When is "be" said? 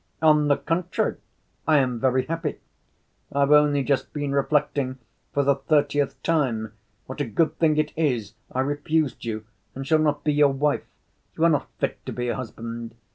10.23-10.33, 12.11-12.29